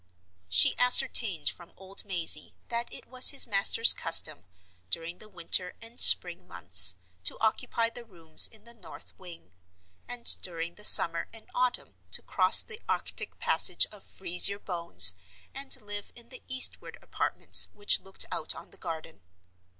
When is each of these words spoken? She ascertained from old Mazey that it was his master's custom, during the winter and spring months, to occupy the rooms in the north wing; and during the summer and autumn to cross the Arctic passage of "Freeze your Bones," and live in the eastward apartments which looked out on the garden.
She 0.49 0.75
ascertained 0.79 1.47
from 1.49 1.73
old 1.77 2.05
Mazey 2.05 2.55
that 2.69 2.91
it 2.91 3.05
was 3.05 3.29
his 3.29 3.45
master's 3.45 3.93
custom, 3.93 4.45
during 4.89 5.19
the 5.19 5.29
winter 5.29 5.75
and 5.79 6.01
spring 6.01 6.47
months, 6.47 6.95
to 7.25 7.37
occupy 7.39 7.91
the 7.91 8.03
rooms 8.03 8.47
in 8.47 8.63
the 8.63 8.73
north 8.73 9.13
wing; 9.19 9.53
and 10.07 10.25
during 10.41 10.73
the 10.73 10.83
summer 10.83 11.29
and 11.31 11.51
autumn 11.53 11.93
to 12.13 12.23
cross 12.23 12.63
the 12.63 12.81
Arctic 12.89 13.37
passage 13.37 13.85
of 13.91 14.03
"Freeze 14.03 14.49
your 14.49 14.57
Bones," 14.57 15.13
and 15.53 15.79
live 15.79 16.11
in 16.15 16.29
the 16.29 16.41
eastward 16.47 16.97
apartments 17.03 17.67
which 17.71 17.99
looked 18.01 18.25
out 18.31 18.55
on 18.55 18.71
the 18.71 18.77
garden. 18.77 19.21